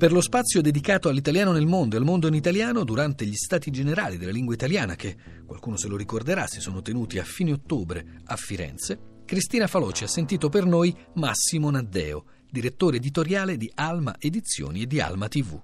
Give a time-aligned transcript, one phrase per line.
[0.00, 3.70] Per lo spazio dedicato all'italiano nel mondo e al mondo in italiano, durante gli Stati
[3.70, 8.22] Generali della lingua italiana, che qualcuno se lo ricorderà, si sono tenuti a fine ottobre
[8.24, 14.80] a Firenze, Cristina Faloci ha sentito per noi Massimo Naddeo, direttore editoriale di Alma Edizioni
[14.80, 15.60] e di Alma TV.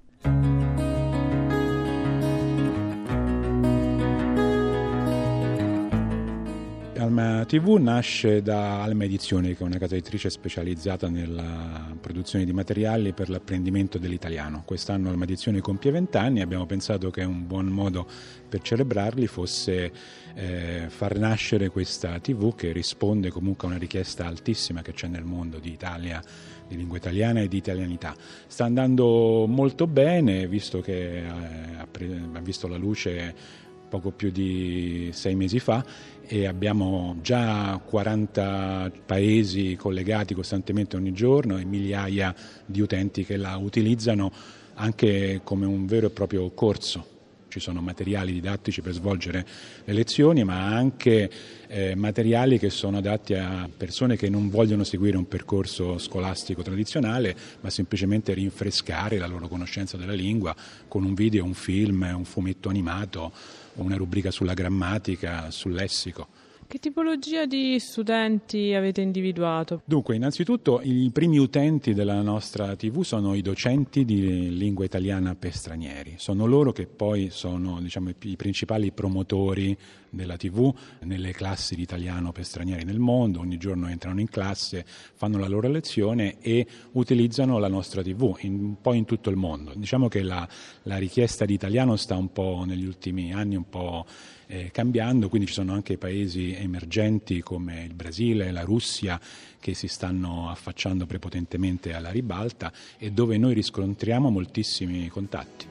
[7.07, 12.51] Alma TV nasce da Alma Edizioni, che è una casa editrice specializzata nella produzione di
[12.51, 14.63] materiali per l'apprendimento dell'italiano.
[14.65, 18.05] Quest'anno Alma Edizioni compie 20 anni e abbiamo pensato che un buon modo
[18.49, 19.91] per celebrarli fosse
[20.35, 25.23] eh, far nascere questa TV che risponde comunque a una richiesta altissima che c'è nel
[25.23, 26.21] mondo di Italia,
[26.67, 28.13] di lingua italiana e di italianità.
[28.47, 35.35] Sta andando molto bene, visto che eh, ha visto la luce poco più di sei
[35.35, 35.83] mesi fa
[36.25, 43.55] e abbiamo già 40 paesi collegati costantemente ogni giorno e migliaia di utenti che la
[43.57, 44.31] utilizzano
[44.75, 47.16] anche come un vero e proprio corso.
[47.57, 49.43] Ci sono materiali didattici per svolgere
[49.83, 51.27] le lezioni, ma anche
[51.67, 57.35] eh, materiali che sono adatti a persone che non vogliono seguire un percorso scolastico tradizionale,
[57.61, 60.55] ma semplicemente rinfrescare la loro conoscenza della lingua
[60.87, 63.31] con un video, un film, un fumetto animato
[63.77, 66.27] una rubrica sulla grammatica, sul lessico.
[66.69, 69.83] Che tipologia di studenti avete individuato?
[69.85, 75.55] Dunque, innanzitutto i primi utenti della nostra TV sono i docenti di lingua italiana per
[75.55, 76.15] stranieri.
[76.17, 79.77] Sono loro che poi sono diciamo, i principali promotori
[80.09, 80.73] della TV
[81.03, 83.39] nelle classi di italiano per stranieri nel mondo.
[83.39, 88.53] Ogni giorno entrano in classe, fanno la loro lezione e utilizzano la nostra TV in,
[88.61, 89.71] un po' in tutto il mondo.
[89.73, 90.45] Diciamo che la,
[90.83, 94.05] la richiesta di italiano sta un po' negli ultimi anni un po'
[94.47, 99.19] eh, cambiando, quindi ci sono anche paesi emergenti come il Brasile, la Russia
[99.59, 105.67] che si stanno affacciando prepotentemente alla ribalta e dove noi riscontriamo moltissimi contatti.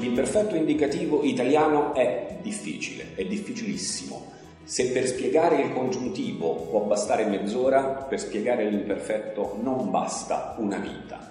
[0.00, 4.32] L'imperfetto indicativo italiano è difficile, è difficilissimo.
[4.64, 11.30] Se per spiegare il congiuntivo può bastare mezz'ora, per spiegare l'imperfetto non basta una vita.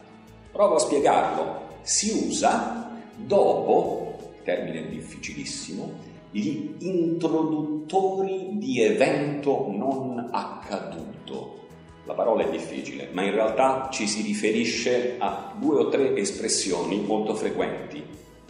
[0.52, 1.67] Provo a spiegarlo.
[1.88, 5.90] Si usa dopo, termine difficilissimo,
[6.32, 11.60] gli introduttori di evento non accaduto.
[12.04, 17.00] La parola è difficile, ma in realtà ci si riferisce a due o tre espressioni
[17.00, 18.04] molto frequenti,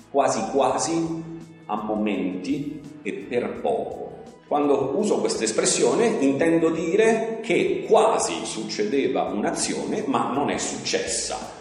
[0.09, 1.23] quasi quasi,
[1.67, 4.23] a momenti e per poco.
[4.47, 11.57] Quando uso questa espressione intendo dire che quasi succedeva un'azione ma non è successa.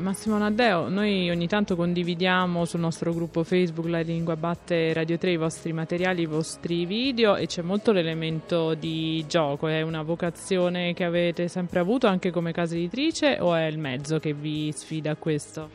[0.00, 5.32] Massimo Naddeo, noi ogni tanto condividiamo sul nostro gruppo Facebook La Lingua Batte Radio 3
[5.32, 10.94] i vostri materiali, i vostri video e c'è molto l'elemento di gioco, è una vocazione
[10.94, 15.10] che avete sempre avuto anche come casa editrice o è il mezzo che vi sfida
[15.10, 15.68] a questo?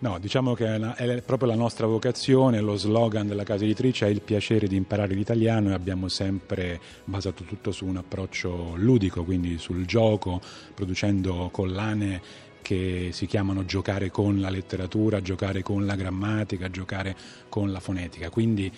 [0.00, 4.06] No, diciamo che è, una, è, proprio la nostra vocazione, lo slogan della casa editrice
[4.06, 9.24] è il piacere di imparare l'italiano e abbiamo sempre basato tutto su un approccio ludico,
[9.24, 10.40] quindi sul gioco,
[10.72, 17.16] producendo collane che si chiamano giocare con la letteratura, giocare con la grammatica, giocare
[17.48, 18.30] con la fonetica.
[18.30, 18.70] Quindi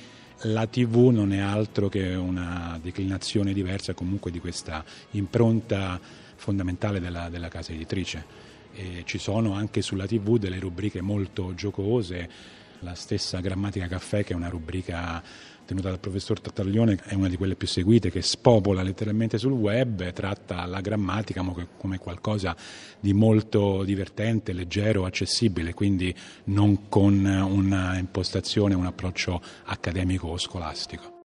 [0.45, 6.01] la TV non è altro che una declinazione diversa comunque di questa impronta
[6.37, 8.49] fondamentale della, della casa editrice.
[8.73, 12.29] E ci sono anche sulla TV delle rubriche molto giocose,
[12.81, 15.23] la stessa Grammatica Caffè che è una rubrica
[15.71, 20.13] tenuta dal professor Tattaglione, è una di quelle più seguite, che spopola letteralmente sul web,
[20.13, 21.45] tratta la grammatica
[21.77, 22.57] come qualcosa
[22.99, 26.13] di molto divertente, leggero, accessibile, quindi
[26.45, 31.19] non con una impostazione, un approccio accademico o scolastico.